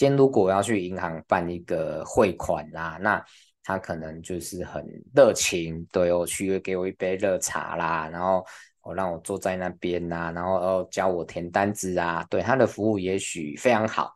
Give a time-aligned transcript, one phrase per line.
[0.00, 3.22] 先如果要去银行办一个汇款啦，那
[3.62, 4.82] 他可能就是很
[5.14, 8.42] 热情，对我去给我一杯热茶啦，然后
[8.80, 14.10] 我让我坐在那边呐，然后哦教我填单子啊，对他的服务也许非常好，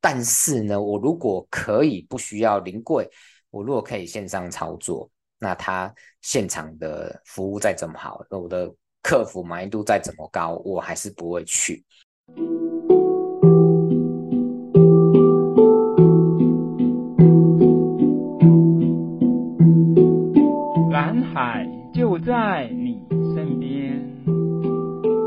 [0.00, 3.10] 但是呢，我如果可以不需要临柜，
[3.50, 5.10] 我如果可以线上操作，
[5.40, 5.92] 那他
[6.22, 8.72] 现场的服务再怎么好，那我的
[9.02, 11.84] 客服满意度再怎么高，我还是不会去。
[21.34, 23.02] 海就在你
[23.34, 24.00] 身边，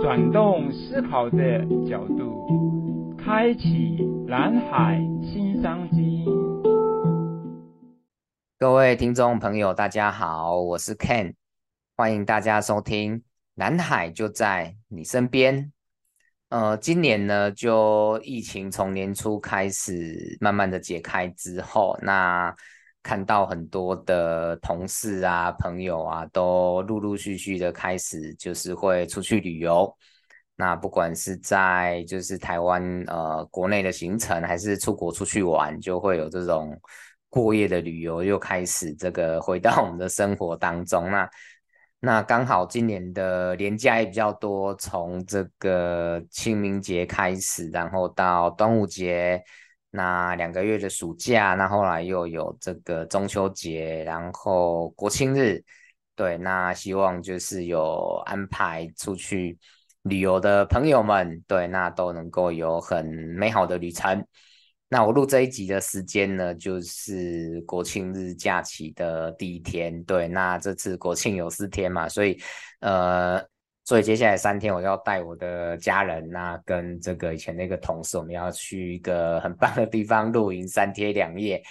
[0.01, 6.23] 转动思考的角度，开启蓝海新商机。
[8.57, 11.33] 各位听众朋友，大家好，我是 Ken，
[11.97, 13.19] 欢迎大家收听
[13.55, 15.65] 《蓝海就在你身边》。
[16.47, 22.55] 呃，今年呢，就疫情从年初开始慢慢的解开之后，那
[23.07, 29.95] 看到很多的同事啊、朋友啊，都陆陆续续的开始就是会出去旅游。
[30.57, 36.77] 那不管是在就是台湾呃国内的行程，还是出国出去玩，就会有这种。
[37.29, 41.29] 过夜的旅游又开始这个回到我们的生活当中， 那
[41.99, 49.43] 那刚好今年的年假也比较多，从这个清明节开始，然后到端午节，
[49.97, 55.59] 那两个月的暑假，那后来又有这个中秋节，然后国庆日，
[56.15, 59.57] 对，那希望就是有安排出去
[60.03, 63.03] 旅游的朋友们，对，那都能够有很
[63.35, 64.23] 美好的旅程。
[64.87, 70.03] 那我录这一集的时间呢，就是国庆日假期的第一天。
[70.03, 72.39] 对，那这次国庆有四天嘛，所以
[72.81, 73.43] 呃，
[73.87, 81.63] 所以接下来三天我要带我的家人，那跟这个以前那个同事，我们要去一个很棒的地方露营三天两夜。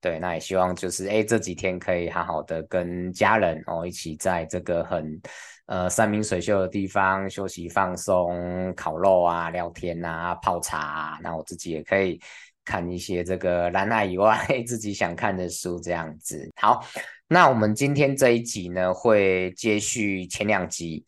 [0.00, 5.20] 对，那也希望就是哎，这几天可以好好的跟家人哦一起在这个很
[5.66, 12.20] 呃山明水秀的地方休息放松，烤肉啊、聊天啊、泡茶，那我自己也可以。
[12.66, 16.50] 看一些这个蓝海以外 自己想看的书，这样子。
[16.56, 16.82] 好，
[17.28, 21.04] 那我们今天这一集呢，会接续前两集，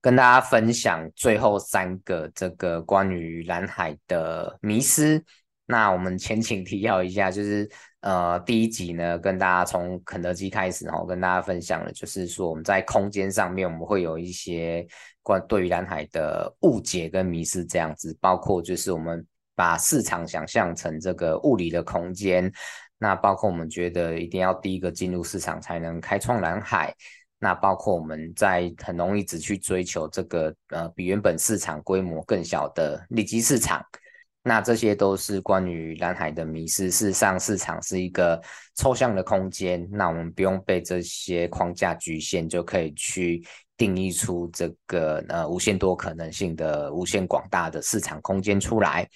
[0.00, 5.22] 跟大家分享最后三个这个关于蓝海的迷思。
[5.66, 7.68] 那我们前情提要一下，就是
[8.00, 14.86] 呃，第一集呢，跟大家从肯德基开始，然后跟大家分享的，就是说我们在空间上面，我们会有一些
[15.22, 19.26] 关对于蓝海的误解跟迷思，这样子，包括就是我们。
[19.58, 22.52] 把市场想象成这个物理的空间，
[22.98, 26.94] 那包括我们觉得一定要第一个进入市场才能开创蓝海，
[27.38, 33.84] 那包括我们在很容易只去追求这个呃比原本市场规模更小的利基市场，
[34.42, 36.90] 那这些都是关于蓝海的迷失。
[36.90, 38.40] 事实上，市场是一个
[38.76, 43.44] 抽象的空间，那我们不用被这些框架局限，就可以去
[43.76, 49.06] 定义出这个呃无限多可能性的无限广大的市场空间出来。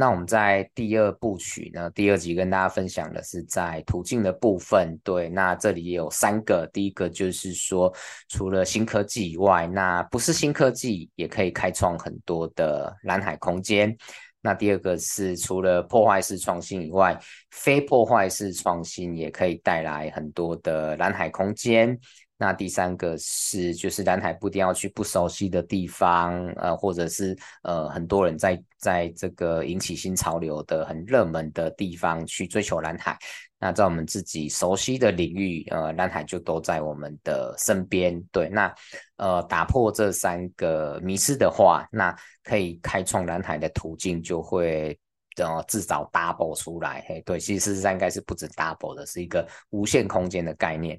[0.00, 4.96] 那我们在第二部曲呢，第二集跟大家分享的是在途径的部分。
[5.02, 7.92] 对，那这里也有三个，第一个就是说，
[8.28, 13.92] 除了新科技以外，那不是新科技也可以开创很多的蓝海空间。
[14.40, 17.18] 那第二个是除了破坏式创新以外，
[17.50, 21.98] 非破坏式创新也可以带来很多的蓝海空间。
[22.40, 33.18] 那第三个是，就是蓝海不一定要去不熟悉的地方，呃，或者是呃很多人在在这个引起新潮流的很热门的地方去追求蓝海。
[33.58, 38.22] 那在我们自己熟悉的领域，呃，蓝海就都在我们的身边。
[38.30, 38.72] 对，那
[39.16, 44.96] 呃打破这三个迷思的话，那可以开创蓝海的途径就会
[45.38, 47.04] 呃至少 double 出来。
[47.08, 50.96] 嘿，对，其实事实上应该是不止 double 的，是一个无限空间的概念。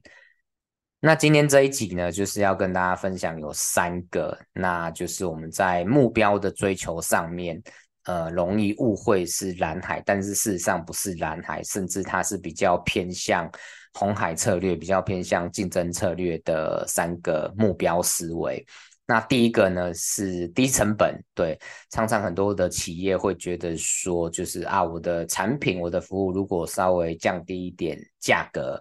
[1.01, 7.61] 那今天这一集呢，就是要跟大家分享有三个，那就是我们在目标的追求上面，
[8.03, 13.49] 呃，容易误会是蓝海，但是事实上不是蓝海，甚至它是比较偏向
[13.93, 18.65] 红海策略，比较偏向竞争策略的三个目标思维。
[19.07, 21.57] 那第一个呢是低成本，对，
[21.89, 28.79] 常常很多的企业会觉得说，就是啊，我的产品、我的服务如果稍微降低一点价格，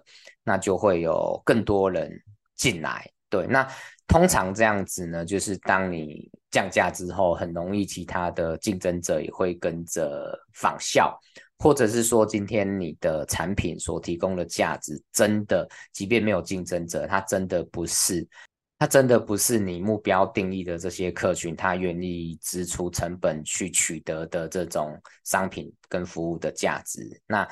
[0.49, 2.11] 那就会有更多人
[2.55, 3.07] 进来。
[3.29, 3.67] 对，那
[4.07, 11.15] 通常这样子呢，就是当你降价之后，很容易其他的竞争者也会跟着仿效，
[11.59, 18.27] 或者是说，今天你的产品所提供的价值真的，即便没有竞争者，它真的不是。
[18.79, 27.21] 它真的不是你目标定义的这些客群，他愿意支出成本去取得的这种商品跟服务的价值。
[27.27, 27.45] 那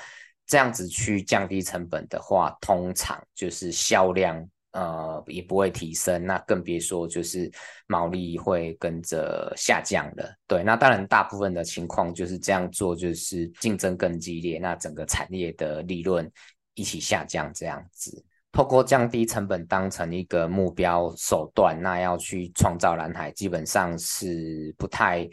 [0.47, 4.49] 这样子去降低成本的话，通常就是销量。
[4.73, 7.51] 呃，也不会提升，那更别说就是
[7.87, 10.31] 毛利会跟着下降了。
[10.45, 16.29] 对，那当然大部分的情况就是这样做，就是竞争更激烈，那整个产业的利润
[16.75, 18.23] 一起下降这样子。
[18.51, 25.27] 透过降低成本当成一个目标手段，那要去创造蓝海，基本上是不太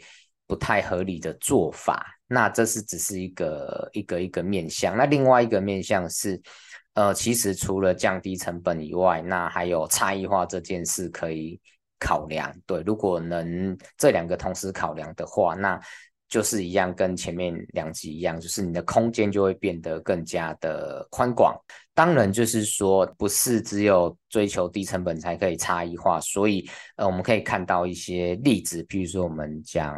[0.47, 2.05] 不太合理的做法。
[2.27, 6.41] 那这是只是一个一个一个面向，那另外一个面向是。
[6.95, 11.59] 呃，其实除了降低成本以外，那还有差异化这件事可以
[11.99, 12.49] 考量。
[12.65, 15.77] 对，如果能这两个同时考量的话，那
[16.29, 21.53] 就是一样，跟前面两集一样，就是你的空间就会变得更加的宽广。
[21.95, 29.97] 当然，就是说不是只有追求低成本才可以差异化，所以呃，我们可以看到一些例子，比如说我们讲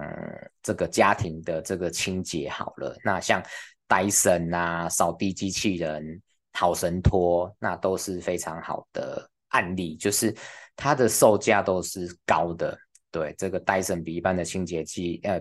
[0.64, 3.44] 这个家庭的这个清洁好了，那像
[3.86, 6.22] 戴森啊，扫地机器人。
[6.54, 10.36] 好神拖，那都是非常好的案例，就是
[10.76, 12.76] 它的售价都是高的。
[13.12, 15.40] 对，这个戴森比一般的清洁剂，呃，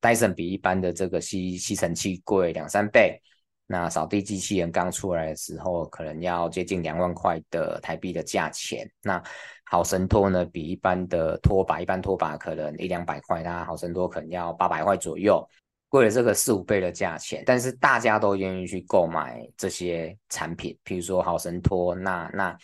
[0.00, 3.20] 戴森比一般的这个吸吸尘器贵两三倍。
[3.66, 8.88] 那扫地机器人刚出来的时候，可能要接近两万块的台币的价钱。
[9.02, 9.22] 那
[9.64, 15.46] 好神拖呢，比一般的拖把，一般拖把可能一两百块，那好神拖可能要八百块左右。
[15.88, 22.56] 贵了这个四五倍的价钱，但是大家都愿意去购买这些产品，譬如说好神拖，那那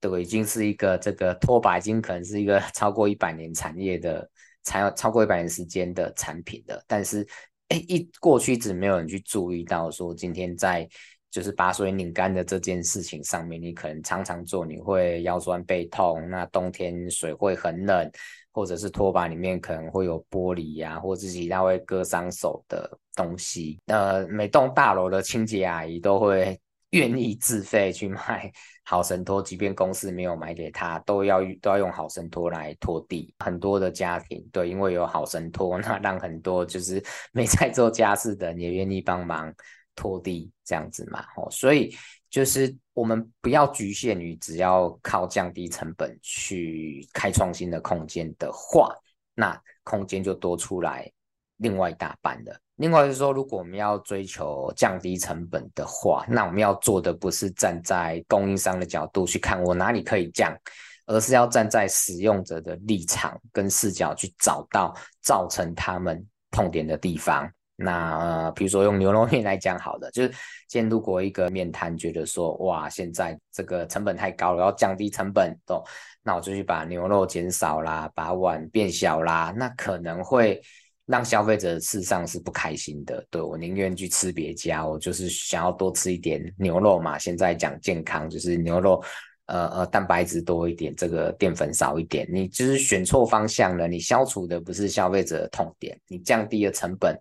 [0.00, 4.26] 都已经是一个这个拖把，已经可能是一个 超过一百年产业的，
[4.62, 6.82] 才有超过一百年时间的产品的。
[6.86, 7.26] 但是，
[7.70, 10.88] 哎，一过去一直没有人去注意到，说今天在
[11.30, 18.10] 就是把水拧干的这件事情上面，你可能常常做，你会腰酸背痛，那冬天水会很冷。
[18.52, 23.78] 或者是拖把里面可能会有玻璃呀、啊，或者其他会割伤手的东西。
[23.86, 26.60] 呃，每栋大楼的清洁阿姨都会
[26.90, 28.50] 愿意自费去买
[28.84, 33.34] 好神拖，即便公司没有买给他，都要都要用好神拖来拖地。
[33.38, 37.02] 很多的家庭对，因为有好神拖， 那让很多就是
[37.32, 39.54] 没在做家事的人也愿意帮忙
[39.94, 41.24] 拖地这样子嘛。
[41.36, 41.94] 哦，所以。
[42.30, 48.94] 就是我们不要局限于只要靠降低成本去开创新的空间的话，
[49.34, 51.10] 那空间就多出来
[51.56, 52.60] 另外一大半的。
[52.80, 60.56] 另外是说，如果我们要追求降低成本的话，那我们要做的不是站在供应商的角度去看我哪里可以降，
[61.04, 67.46] 而是要站在使用者的立场跟视角去找到造成他们痛点的地方。
[67.76, 70.30] 那呃，比如说用牛肉面来讲，好的，就是
[70.66, 75.84] 今天如果一个面摊觉得说，哇，现在这个成本太高了，要降低成本，哦，
[76.22, 80.62] 那我就去把牛肉减少啦，把碗变小啦，那可能会
[81.10, 83.24] 让消费者事实上是不开心的。
[83.30, 87.18] 对，我宁愿去吃别家，我就是想要多吃一点牛肉嘛。
[87.18, 89.02] 现在讲健康，就是牛肉，
[89.46, 93.88] 呃呃，蛋白质多一点，这个淀粉少一点，你就是选错方向了。
[93.88, 97.18] 你消除的不是消费者的痛点，你降低了成本。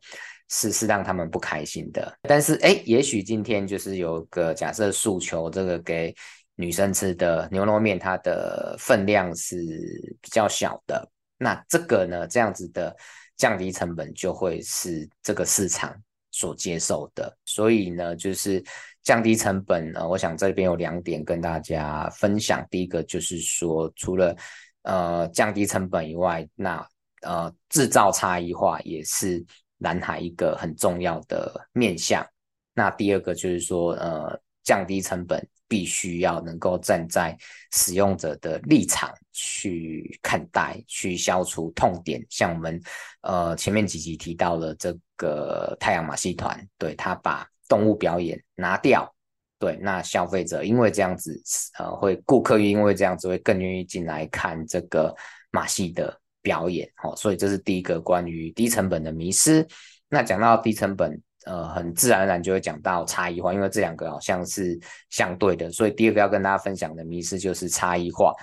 [0.52, 6.12] 是是让他们不开心的，但是哎，也许今天就是有个假设诉求，这个给
[6.56, 9.58] 女生吃的牛肉面，它的分量是
[10.20, 11.08] 比较小的，
[11.38, 12.96] 那这个呢，这样子的
[13.40, 16.00] 降低成本就会是这个市场
[16.30, 18.64] 所接受的，所以呢，就是
[19.02, 24.38] 降低成本呢，我想这边有两点跟大家分享，第一个就是说，除了
[24.84, 26.88] 呃降低成本以外，那
[27.24, 29.44] 呃制造差异化也是。
[29.82, 32.22] 蓝海一个很重要的面向，
[32.74, 37.38] 那第二个就是说，呃，降低成本必须要能够站在
[37.72, 42.22] 使用者的立场去看待，去消除痛点。
[42.30, 42.82] 像我们
[43.22, 49.10] 呃前面几集提到的这个太阳马戏团，对，他把动物表演拿掉，
[49.58, 51.42] 对，那消费者因为这样子，
[51.78, 55.16] 呃，会顾客因为这样子会更愿意进来看这个
[55.52, 56.20] 马戏的。
[56.42, 59.68] 表演，好，所以这是第一个关于低成本的迷失。
[60.08, 64.80] 那讲到低成本，呃，很自然而然就会讲到差异化，因为这两个好像是
[65.10, 65.72] 相对的。
[65.72, 68.34] 所以第二个要跟大家分享的迷思就是差异化。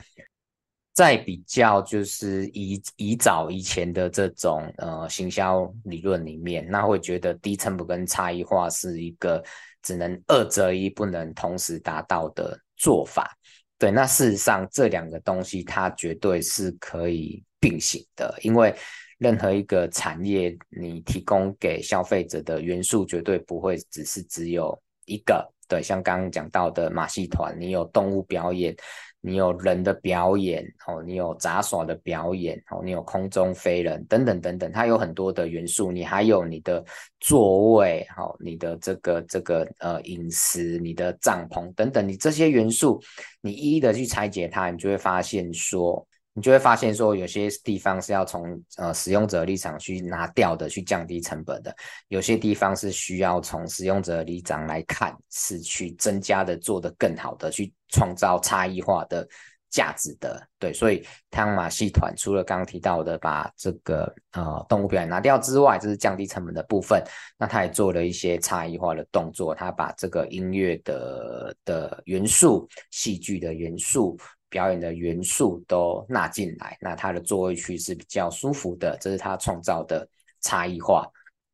[0.92, 9.42] 在比较就是以以早以前的这种呃行销理论里面，那会觉得低成本跟差异化是一个
[9.82, 13.30] 只能二择一，不能同时达到的做法。
[13.78, 17.42] 对，那事实上这两个东西它绝对是可以。
[17.58, 18.72] 并行的，因为
[19.18, 28.76] 任何一个产业，你提供给消费者的元素绝对不会只是只有一个，对，像刚刚讲到的马戏团，你有动物表演。
[29.22, 35.90] 你有人的表演哦，你有杂耍的表演哦，你有空中飞人等等等等，它有很多的元素。
[35.90, 36.84] 你还有你的
[37.18, 43.02] 座位，好，你的这个这个呃饮食，你的帐篷等等，你这些元素，
[43.40, 46.06] 你一一的去拆解它，你就会发现说。
[46.36, 51.70] 你就会发现说，有些地方是要从呃使用者立场去拿掉的，去降低成本的；
[52.08, 59.26] 有些地方是需要从使用者立场来看，是去增加的，做得更好的，去创造差异化的
[59.70, 60.46] 价值的。
[60.58, 67.02] 对，所以太阳马戏团除了刚刚提到的把这个呃动物表演拿掉之外，这是降低成本的部分。
[67.38, 74.18] 那他也做了一些差异化的动作，他把这个音乐的的元素、戏剧的元素。
[74.48, 80.08] 表演的元素都纳进来，那它的座位区是比较舒服的，这是它创造的
[80.40, 81.06] 差异化。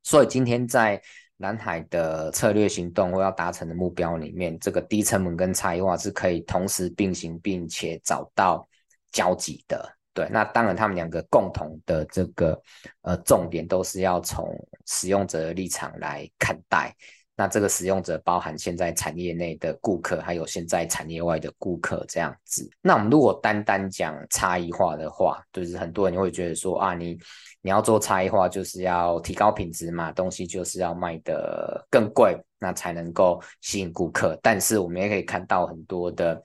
[0.02, 1.00] 所以今天在
[1.36, 8.68] 南海的策略行动或要达成的目标里面，这个低成本跟差异化是可以同时并行，并且找到
[9.10, 9.88] 交集的。
[10.14, 12.60] 对，那当然他们两个共同的这个
[13.00, 14.54] 呃重点都是要从
[14.86, 16.94] 使用者的立场来看待。
[17.34, 22.70] 那这个使用者包含现在产业内的顾客，还有现在产业外的顾客这样子。
[22.82, 27.18] 那我们如果单单讲差异化的话，就是很多人会觉得说啊，你
[27.62, 34.38] 你要做差异化，就是要提高品质嘛，东西就是要卖得更贵，那才能够吸引顾客。
[34.42, 36.40] 但是我们也可以看到很多的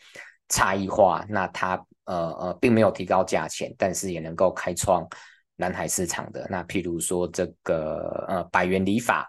[0.48, 1.76] 差异化，那它
[2.06, 5.06] 呃呃并没有提高价钱，但是也能够开创
[5.58, 6.48] 蓝海市场的。
[6.50, 9.28] 那譬如说这个呃百元理发。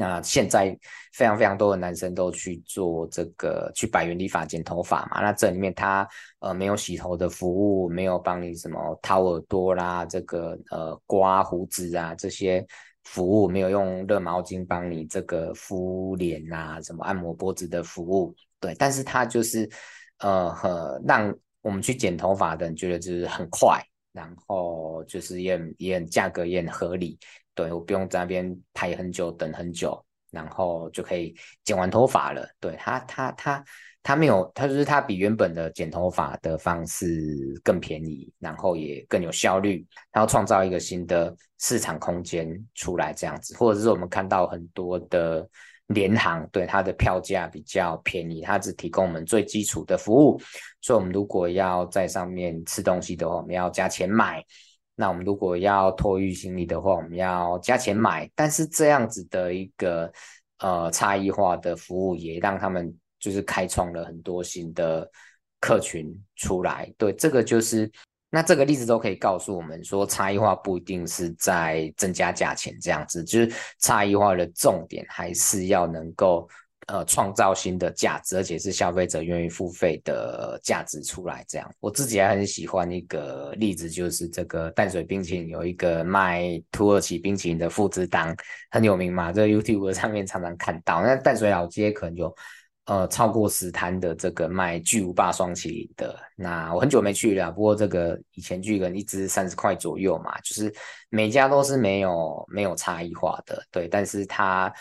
[0.00, 0.74] 那现在
[1.12, 12.66] 非常非常多的男生都去做这个去百元理发剪头发嘛，那这里面他呃没有洗头的服务，没有帮你什么掏耳朵啦，这个呃刮胡子啊这些
[13.04, 19.68] 服务，没有用热毛巾帮你这个敷脸啊，什么按摩脖子的服务，对，但是他就是
[20.20, 20.72] 呃很
[21.06, 23.78] 让我们去剪头发的人觉得就是很快，
[24.12, 27.18] 然后就是也也很价格也很合理。
[27.54, 32.48] 对，我不用在那边排很久，等很久，然后就可以剪完头发了。
[32.58, 33.64] 对，他，他，他，
[34.02, 39.86] 他没有，他就是他比原本的剪头发的方式更便宜，然后也更有效率。
[40.12, 45.46] 然后创造一个新的市场空间出来，这样子，或者是我们看到很多的
[45.88, 50.40] 联航，对，它的票价比较便宜，它只提供我们最基础的服务，
[50.80, 54.42] 所以我们如果要在上面吃东西的话，我们要加钱买。
[55.00, 58.30] 那我们如果要托运行李的话，我们要加钱买。
[58.34, 60.12] 但是这样子的一个
[60.58, 65.10] 呃差异化的服务，也让他们就是开创了很多新的
[65.58, 66.92] 客群出来。
[66.98, 67.90] 对，这个就是
[68.30, 76.46] 那这个例子都可以告诉我们说，差异化不一定是在增加价钱这样子，就是差异化的重点还是要能够。
[76.92, 81.44] 呃，创造新的价值，而且是消费者愿意付费的价值出来。
[81.48, 88.34] 这样，我自己还很喜欢一个例子，就是这个淡水冰淇淋有一个卖土耳其冰淇淋的父子档，
[88.72, 91.00] 很有名嘛，这个 YouTube 上面常常看到。
[91.00, 92.34] 那淡水老街可能有
[92.86, 96.18] 呃超过十摊的这个卖巨无霸双麒麟的。
[96.34, 100.74] 那我很久没去了，不过这个以前巨人一支三十块左右嘛，就是
[101.08, 104.72] 每家都是没有没有差异化的，对，但是它。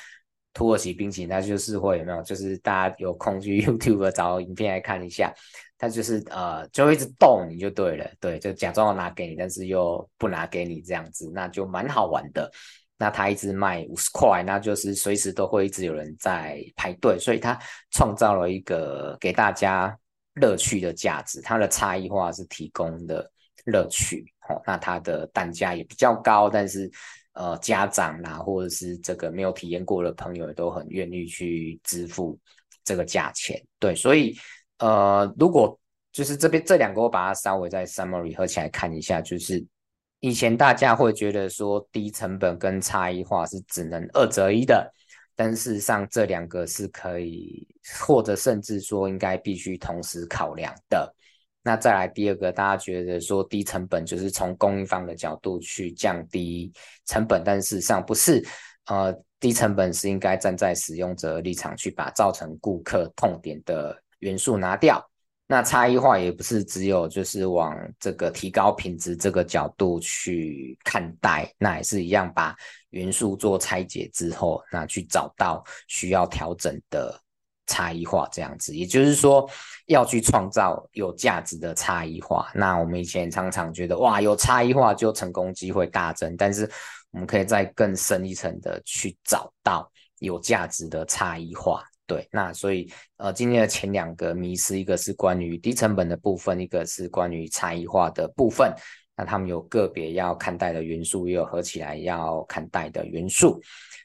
[0.54, 2.22] 土耳其冰淇淋，它就是会有没有？
[2.24, 5.34] 就是大家有空去 YouTube 找影片来看一下，
[5.78, 12.52] 它就是呃，就会一直逗你就对了，对，就假装要拿给你，但是又不拿给你这样子，那就蛮好玩的。
[12.98, 17.58] 那它一直卖五十块，那就是随时都会一直有人在排队，所以它
[17.92, 19.98] 创造了一个给大家
[20.34, 21.40] 乐趣的价值。
[21.42, 23.32] 它的差异化是提供的
[23.66, 26.92] 乐趣，哦，那它的单价也比较高，但是。
[27.34, 32.38] 呃，家长啦，或者是这个没有体验过的朋友，都很愿意去支付
[32.84, 33.62] 这个价钱。
[33.78, 34.36] 对，所以
[34.80, 35.80] 呃，如果
[36.12, 39.66] 就是这边这两个，我把它稍微再 summary 合起来看一下，就是
[40.20, 44.92] 以前大家会觉得说低成本跟差异化是只能二择一的，
[45.36, 47.66] 但事实上这两个是可以，
[48.02, 51.16] 或者甚至说应该必须同时考量的。
[51.62, 56.72] 那再来第二个，大家觉得说低成本就是从供应方的角度去降低
[57.06, 58.44] 成本，但事实上不是，
[58.86, 65.06] 呃，低成本是应该站在使用者立场去把造成顾客痛点的元素拿掉。
[65.48, 72.56] 那差异化也不是只有就是往这个提高品质这个角度去看待，那也是一样把
[72.92, 77.20] 元素做拆解之后，那去找到需要调整的。
[77.70, 79.48] 差异化这样子，也就是说
[79.86, 82.50] 要去创造有价值的差异化。
[82.56, 86.36] 那我们以前常常觉得，哇，有差异化就成功机会大增。
[86.36, 86.68] 但是
[87.12, 91.84] 我们可以再更深一层的去找到有价值的差异化。
[92.08, 98.74] 对，那所以呃，今天的前两个迷思，一个是关于低成本的部分，一个是关于差异化的部分。
[99.16, 103.62] 那他们有个别要看待的元素，也有合起来要看待的元素。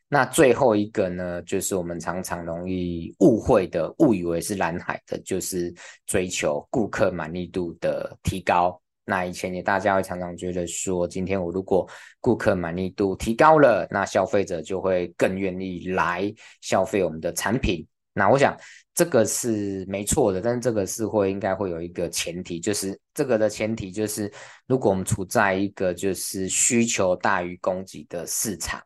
[0.08, 5.74] 那最后一个呢，就是我们常常容易误会的，误以为是蓝海的，就是
[6.06, 8.80] 追求顾客满意度的提高。
[9.06, 11.88] 那以前也大家会常常觉得说，今天我如果
[12.20, 17.86] 顾客满意度提高了，那消费者就会更愿意来消费我们的产品。
[18.12, 18.56] 那我想
[18.94, 24.32] 这个是没错的，但是这个是会应该会有一个前提，就是这个的前提就是，
[24.68, 28.80] 如果我们处在一个就是需求大于供给的市场，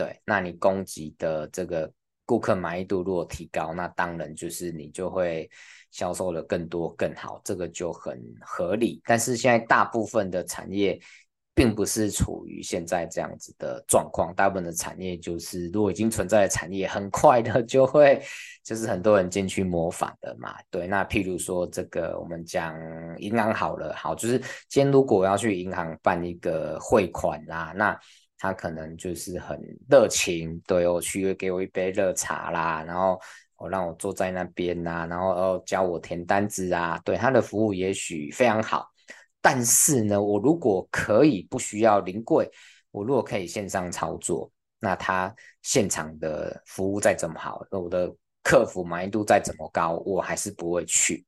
[0.00, 1.92] 对，那你供给的这个
[2.24, 5.50] 顾客满意度如果提高，那当然就是你就会。
[5.92, 9.02] 销售的更多更好，这个就很合理。
[9.04, 10.96] 但是现在大部分的产业
[11.52, 18.22] 并不是处于现在这样子的状况，大部分的产业就是如果已经存在的产业，很快的 就会
[18.62, 20.54] 就是很多人进去模仿的嘛。
[20.70, 22.72] 对，那譬如说这个我们讲
[23.18, 24.38] 银行好了，好，就是
[24.68, 27.98] 今天如果要去银行办一个汇款啦，那
[28.40, 29.56] 他可能就是很
[29.88, 33.16] 热情，对，我去给我一杯热茶啦，然后。
[33.62, 38.88] 我让我坐在那边呐、啊，然后教我填单子啊，对，他的服务也许非常好，
[39.42, 42.50] 但是呢，我如果可以不需要临柜，
[42.90, 45.30] 我如果可以线上操作，那他
[45.60, 48.10] 现场的服务再怎么好，那我的
[48.42, 51.22] 客服满意度再怎么高，我还是不会去，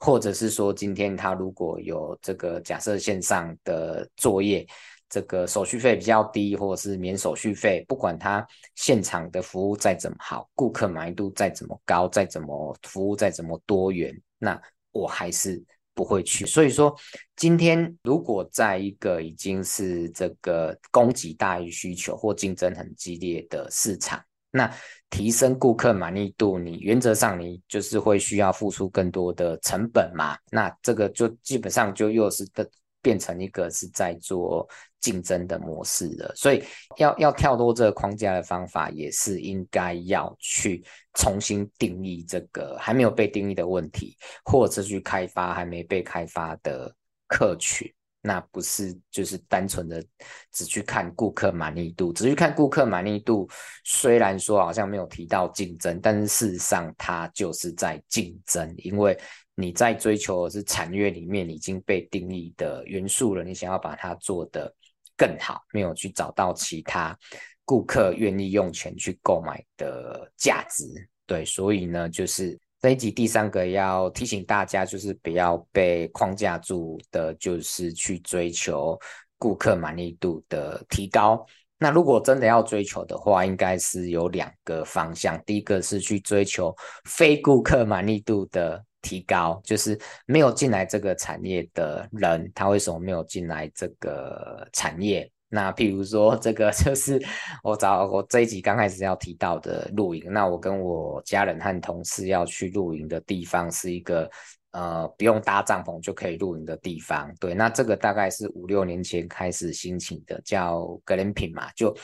[0.00, 4.66] 或者是说今天他如果有这个假设线上的作业。
[5.08, 14.60] 这个手续费比较低，或者是免手续费，不管他现场的服务再怎么好，顾客满意度再怎么高，再怎么服务再怎么多元，那
[14.92, 15.62] 我还是
[15.94, 16.44] 不会去。
[16.44, 16.94] 所以说，
[17.36, 24.70] 今天如果在一个已经是这个供给大于需求或竞争很激烈的市场，那
[25.08, 30.36] 提升顾客满意度，你原则上你就是会需要付出更多的成本嘛？
[30.50, 32.68] 那这个就基本上就又是的。
[33.08, 34.68] 变成一个是在做
[35.00, 36.62] 竞争的模式了，所以
[36.98, 40.84] 要要跳脱这个框架的方法，也是应该要去
[41.14, 46.94] 重新定义这个还没有被定义的问题，或者去开发还没被开发的
[47.26, 47.90] 客群。
[48.20, 50.04] 那不是就是单纯的
[50.52, 53.48] 只去看顾客满意度，只去看顾客满意度，
[53.84, 59.18] 虽然说好像没有提到竞争，但是事实上它就是在竞争，因为。
[59.60, 64.72] 你在追求的是产业里面已经被定义的元素了，你想要把它做得
[65.16, 67.18] 更好，没有去找到其他
[67.64, 70.84] 顾客愿意用钱去购买的价值。
[71.26, 78.96] 对，所以呢，就是这一集第三个要提醒大家，就是不要被框架住的，就是去追求
[79.38, 81.44] 顾客满意度的提高。
[81.78, 86.72] 那如果真的要追求的话，应该是有两个方向，第一个是去追求
[87.06, 88.84] 非顾客满意度的。
[89.00, 95.30] 提高，就是没有进来这个产业的人，他为什么没有进来这个产业？
[95.48, 97.18] 那譬如说，这个 就是
[97.62, 100.30] 我找我这一集刚开始要提到的露营。
[100.30, 104.30] 那我跟我家人和同事要去露营的地方，是一个
[104.72, 107.32] 呃不用搭帐篷就可以露营的地方。
[107.40, 111.96] 对，那这个大概是五六年前开始兴起的，叫格林品嘛，就。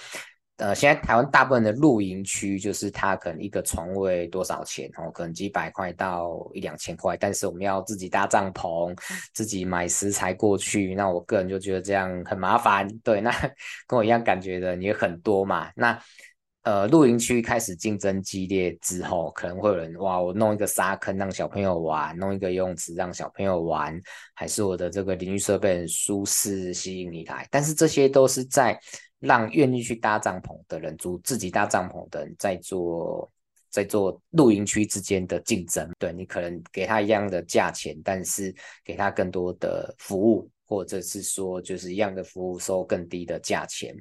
[0.58, 8.96] 呃，现在台湾大部分的露营区，就是它可能一个床位多少钱哦，可能几百块到一两千块，但是我们要自己搭帐篷，
[9.32, 12.86] 自己买食材过去，那我个人就觉得这样很麻烦。
[13.02, 13.32] 对，那
[13.88, 15.72] 跟我一样感觉的也很多嘛。
[15.74, 15.98] 那
[16.62, 24.00] 呃，露营区开始竞争激烈之后，可能会有人哇，我弄一个沙坑让小朋友玩，弄一个游泳池让小朋友玩，
[24.34, 27.44] 还是我的这个淋浴设备很舒适，吸引你来。
[27.50, 28.78] 但是这些都是在。
[29.24, 33.30] 让愿意去搭帐篷的人，租自己搭帐篷的人，在做
[33.70, 35.90] 在做露营区之间的竞争。
[35.98, 43.96] 对，你可能给他一样的价钱，但是给他更多的服务，或者是说就是一样的服务收更低的价钱。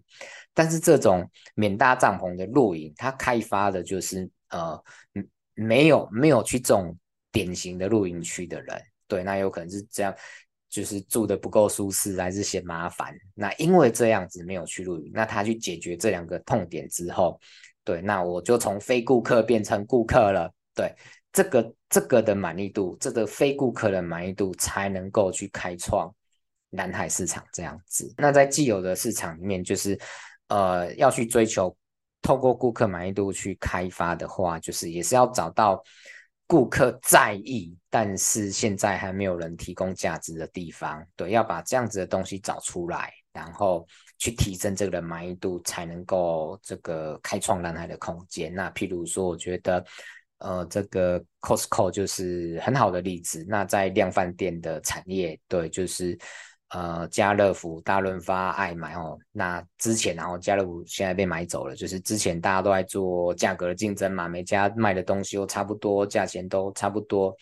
[0.54, 4.80] 但是这种免搭帐篷的露营，它开发的就是呃
[5.56, 6.96] 没有没有去这种
[7.32, 8.80] 典型的露营区的人。
[9.08, 10.14] 对，那有可能是这样。
[10.74, 13.16] 就是住得不够舒适，还是嫌麻烦。
[13.36, 17.40] 那因为这样子没有去露营，那他去解决这两个痛点之后，
[17.84, 20.52] 对，那我就从非顾客变成顾客了。
[20.74, 20.92] 对，
[21.32, 26.12] 这个这个的满意度，这个非顾客的满意度才能够去开创
[26.72, 28.12] 蓝海市场这样子。
[28.18, 29.96] 那在既有的市场里面，就是
[30.48, 31.78] 呃要去追求
[32.24, 35.84] 透过顾客满意度去开发的话，就是也是要找到。
[36.46, 43.88] 顾客在意，但是现在还没有人提供价值的地方，对，要把这样子的东西找出来，然后
[44.20, 48.54] 去提升这个的满意度，才能够这个开创蓝海的空间。
[48.54, 49.84] 那譬如说，我觉得，
[50.40, 53.44] 呃，这个 Costco 就是很好的例子。
[53.48, 56.18] 那在量贩店的产业，对，就是
[56.74, 59.18] 呃，家乐福、大润发、爱买哦。
[59.32, 67.36] 那之前然后家乐福现在被买走了，就是之前大家都在做价格的竞争嘛，每家卖的东西都差不多，价钱都差不多。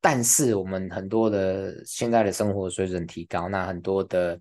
[0.00, 4.40] 但是我们很多的现在的生活水准提高，那很多的。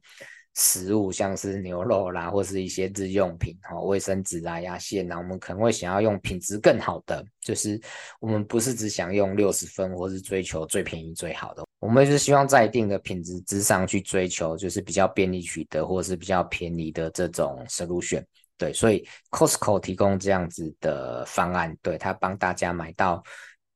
[0.56, 7.80] 食物像是牛肉啦，或是一些日用品，哈，卫生纸啊、牙线啊，我们可能会想要用品质更好的，就是
[8.20, 18.24] 我们不是只想用六十分，或是追求最便宜最好的，我们是希望在一定的品质之上去追求，就是比较便利取得，或者是比较便宜的这种 solution。
[18.58, 23.24] 对，所以 Costco 提供这样子的方案，对，它帮大家买到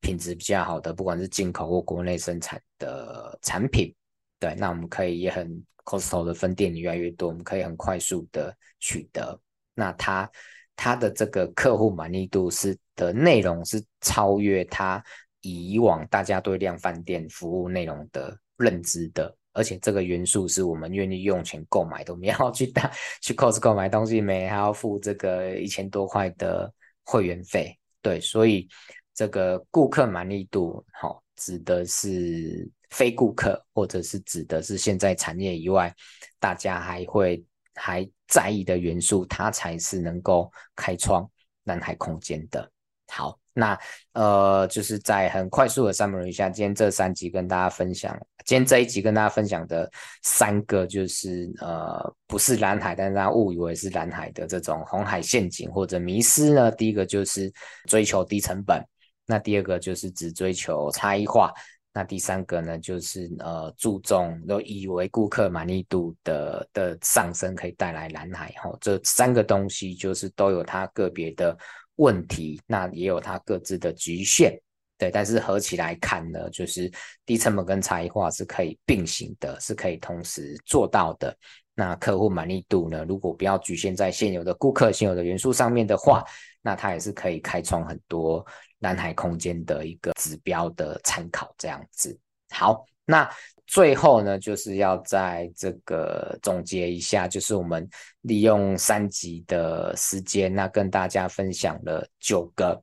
[0.02, 3.94] 品质比较好的，不管是进口或国内生产的产品。
[4.40, 5.64] 对，那我们可以也很。
[5.86, 9.38] Costco 的分店越来越多，我们可以很快速的取得。
[9.74, 10.32] 那它
[10.78, 15.04] 它的这个客户满意度是的内容是超越它
[15.44, 22.12] 以往大家对量贩店服务内容的认知的，而且这个元素是我们愿意用钱购买的。
[22.12, 27.78] 我们要去大 去 Costco 买东西没，还要付这个一千多块的会员费。
[28.02, 28.68] 对，所以
[29.14, 32.68] 这个顾客满意度，好、哦，指的是。
[32.94, 35.92] 非顾客，或者是指的是现在产业以外，
[36.40, 41.28] 大家还会还在意的元素，它才是能够开创
[41.64, 42.72] 蓝海空间的。
[43.08, 43.78] 好，那
[44.14, 49.90] 呃，就是在很快速的 summary 一下，今天这三集跟大家分享，今天这一集跟大家分享的
[50.24, 56.72] 三个就是呃，不是蓝海，但是大家误以为是蓝海的这种红海陷阱或者迷失呢。
[56.72, 57.52] 第一个就是
[57.88, 58.84] 追求低成本，
[59.26, 61.54] 那第二个就是只追求差异化。
[61.96, 71.56] 那第三个呢，就是呃注重都以为顾客满意度的的上升可以带来蓝海哈，这三个东西就是都有它个别的
[71.96, 74.60] 问题，那也有它各自的局限，
[74.98, 76.92] 对，但是合起来看呢，就是
[77.26, 81.36] 低成本跟差异化是可以并行的，是可以同时做到的。
[81.76, 86.24] 那客户满意度呢，如果不要局限在现有的顾客、现有的元素上面的话，
[86.62, 88.46] 那它也是可以开创很多。
[88.80, 92.20] 蓝海空间的一个指标的参考，这样子。
[92.50, 93.30] 好，那
[93.66, 97.88] 最后呢，就是要在这个总结一下，就是我们
[98.22, 102.82] 利用三集的时间，那跟大家分享了九个，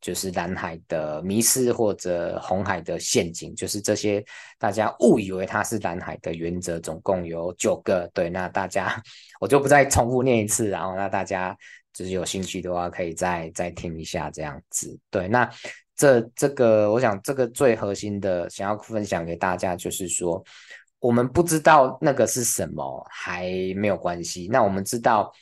[0.00, 4.24] 就是蓝海的迷失或者红海的陷阱，就是这些
[4.58, 8.10] 大家误以为它是蓝海的原则，总共有九个。
[8.14, 9.00] 对，那大家
[9.40, 11.56] 我就不再重复念一次，然后那大家。
[11.94, 14.98] 就是有兴趣的话，可以再再听一下这样子。
[15.10, 15.46] 对，那
[16.02, 20.42] 这这个，我想这个最核心的想要分享给大家，就是说，
[20.98, 23.44] 我们不知道那个是什么，还
[23.76, 24.48] 没有关系。
[24.50, 25.32] 那我们知道，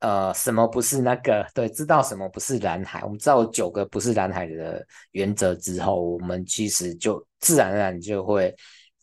[0.00, 1.42] 呃，什么不是那个？
[1.54, 3.02] 对，知道什么不是蓝海？
[3.02, 8.54] 我们知道九个不是蓝海的原则之后，我们其实就自然而然就会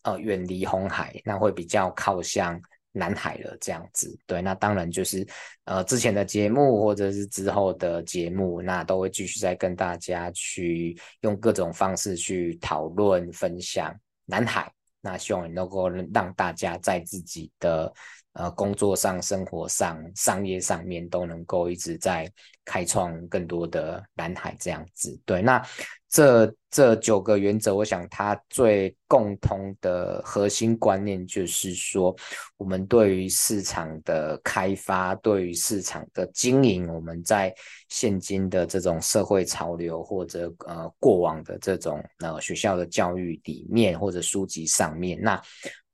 [0.04, 2.60] 呃远离红海，那会比较靠向。
[2.98, 5.26] 南海了，这样子，对，那当然就是，
[5.64, 17.92] 呃，之前的节目或者是之后的节目，那都会继续再跟大家去用各种方式去讨论分享南海，那希望能够让大家在自己的
[18.36, 22.30] 呃工作上、生活上、商业上面都能够一直在
[22.64, 25.62] 开创更多的蓝海，这样子，对，那。
[26.08, 32.14] 这这九个原则，我想它最共通的核心观念就是说，
[32.56, 37.52] 我们对于市场的开发，对于市场的经营，我们在
[37.88, 45.38] 现今的这种社会潮流，或者呃过往的这种呃学校的教育里面，或者书籍上面，那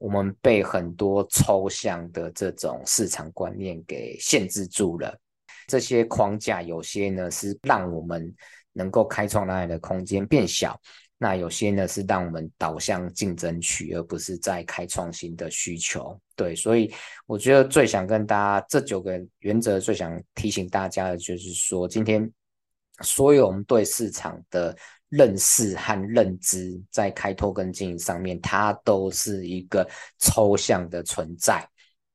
[0.02, 5.16] 我们被很多抽象的这种市场观念给限制住了。
[5.66, 8.34] 这些框架有些呢是让我们。
[8.74, 10.80] 能够开创蓝海的空间变小，
[11.18, 16.18] 那有些呢是让我们导向竞争区，而不是在开创新的需求。
[16.34, 16.90] 对，所以
[17.26, 22.26] 我觉得最想跟大家这九个原则，最想提醒大家的就是说，今天
[23.02, 24.74] 所有我们对市场的
[25.12, 29.86] 认识和认知，在开拓跟经营上面，它都是一个
[30.18, 31.62] 抽象的存在。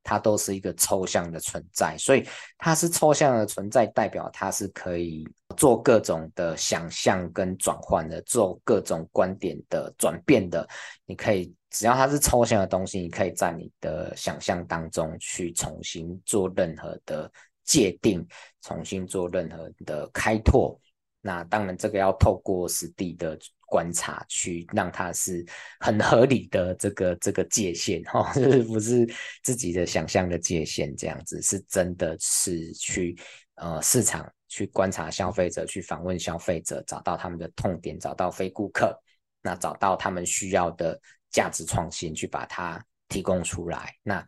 [0.10, 2.26] 它都是一个抽象的存在，所以
[2.58, 10.66] 它是抽象的存在，代表它是可以做各种的想象跟转换的，做各种观点的转变的。
[11.06, 17.30] 你可以只要它是抽象的东西，你可以在你的想象当中去重新做任何的
[17.66, 18.26] 界定，
[18.62, 20.80] 重新做任何的开拓。
[21.28, 23.38] 那当然，这个要透过实地的。
[23.70, 25.46] 观察去让它是
[25.82, 29.06] 很合理的这个这个界限哈，就是不是
[29.44, 33.14] 自己的想象的界限这样子，是真的是去
[33.56, 38.98] 呃市场去观察消费者，去访问消费者，找到他们的痛点，找到非顾客，
[39.42, 40.98] 那找到他们需要的
[41.30, 43.94] 价值创新，去把它提供出来。
[44.02, 44.26] 那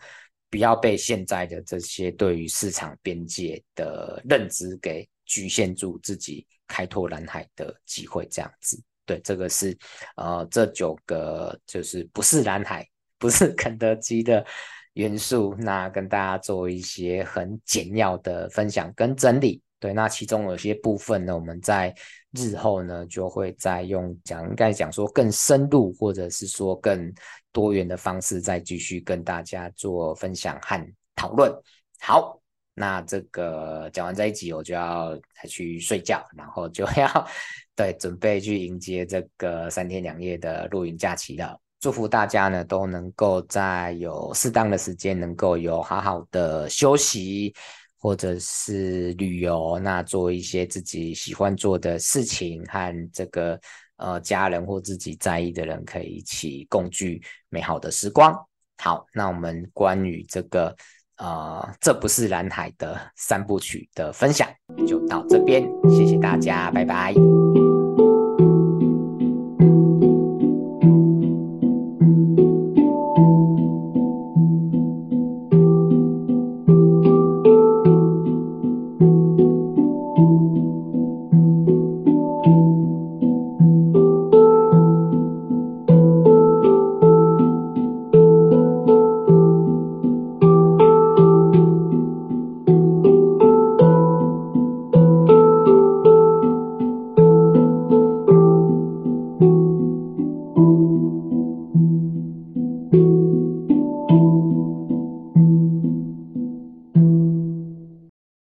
[0.50, 8.82] 不要被现在的这些对于市场边界的认知给局限住自己开拓蓝海的机会，这样子。
[9.06, 9.78] 对，这个是
[10.18, 12.86] 呃，这九个就是不是蓝海，
[13.18, 14.46] 不是 肯德基的
[14.94, 19.62] 元素，那跟大家做一些很简要的分享跟整理。
[19.80, 21.96] 对，那其中有些部分呢，我们在
[22.34, 27.14] 日后呢就会再用讲，应该讲说更深入，或者是说更
[27.52, 31.52] 多元的方式，再继续跟大家做分享和讨论。
[32.00, 32.39] 好。
[32.80, 37.28] 那这个讲完这一集，我就要再去睡觉，然后就要
[37.76, 41.60] 对准备去迎接这个三天两夜的露营假期了。
[41.82, 47.54] 祝福大家呢都能够在有适当的时间，能够有好好的休息，
[47.98, 53.60] 或者是旅游，那做一些自己喜欢做的事情，和这个
[53.98, 58.34] 呃家人或自己在意的人可以一起共聚美好的时光。
[58.78, 60.74] 好，那我们关于这个。
[61.20, 64.48] 呃，这不是蓝海的三部曲的分享
[64.88, 67.14] 就到这边，谢谢大家，拜拜。